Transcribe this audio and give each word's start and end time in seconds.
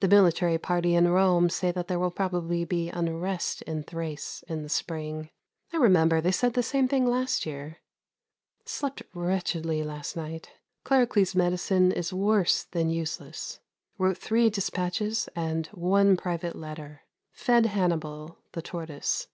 The 0.00 0.08
military 0.08 0.58
party 0.58 0.94
in 0.94 1.08
Rome 1.08 1.48
say 1.48 1.72
that 1.72 1.88
there 1.88 1.98
will 1.98 2.10
probably 2.10 2.66
be 2.66 2.90
unrest 2.90 3.62
in 3.62 3.82
Thrace 3.82 4.44
in 4.46 4.62
the 4.62 4.68
spring. 4.68 5.30
I 5.72 5.78
remember 5.78 6.20
they 6.20 6.32
said 6.32 6.52
the 6.52 6.62
same 6.62 6.86
thing 6.86 7.06
last 7.06 7.46
year. 7.46 7.78
Slept 8.66 9.02
wretchedly 9.14 9.82
last 9.82 10.16
night. 10.16 10.50
Claricles' 10.84 11.34
medicine 11.34 11.92
is 11.92 12.12
worse 12.12 12.64
than 12.64 12.90
useless. 12.90 13.60
Wrote 13.96 14.18
three 14.18 14.50
despatches 14.50 15.30
and 15.34 15.66
one 15.68 16.18
private 16.18 16.56
letter. 16.56 17.00
Fed 17.32 17.64
Hannibal, 17.64 18.40
the 18.52 18.60
tortoise. 18.60 19.28